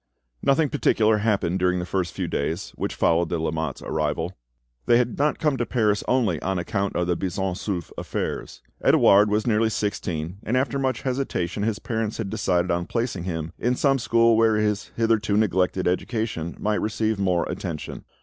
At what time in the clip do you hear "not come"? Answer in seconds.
5.19-5.57